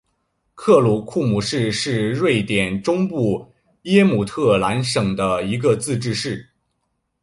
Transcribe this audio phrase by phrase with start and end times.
[0.55, 3.53] 克鲁库姆市是瑞典中部
[3.83, 6.49] 耶姆特兰省的一个自治市。